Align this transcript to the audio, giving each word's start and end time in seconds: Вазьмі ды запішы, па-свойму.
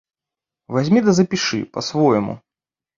Вазьмі 0.77 0.99
ды 1.09 1.17
запішы, 1.19 1.59
па-свойму. 1.77 2.33